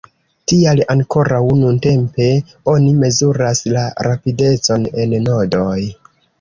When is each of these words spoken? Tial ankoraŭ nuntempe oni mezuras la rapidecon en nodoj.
Tial 0.51 0.79
ankoraŭ 0.93 1.41
nuntempe 1.59 2.27
oni 2.75 2.89
mezuras 3.05 3.63
la 3.77 3.87
rapidecon 4.11 4.91
en 5.07 5.19
nodoj. 5.31 5.81